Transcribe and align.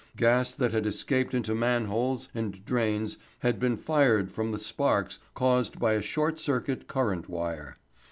Gas 0.17 0.55
that 0.55 0.73
had 0.73 0.87
escaped 0.87 1.31
into 1.35 1.53
man 1.53 1.85
holes 1.85 2.29
and 2.33 2.65
drains 2.65 3.19
had 3.41 3.59
been 3.59 3.77
fired 3.77 4.31
from 4.31 4.51
the 4.51 4.57
sparks 4.57 5.19
caused 5.35 5.77
by 5.79 5.93
a 5.93 6.01
short 6.01 6.39
circuit 6.39 6.87
current 6.87 7.29
wire. 7.29 7.77